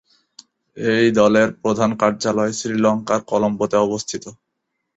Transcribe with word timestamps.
এই 0.77 1.07
দলের 1.19 1.47
প্রধান 1.61 1.91
কার্যালয় 2.01 2.53
শ্রীলঙ্কার 2.59 3.19
কলম্বোতে 3.29 3.77
অবস্থিত। 3.79 4.23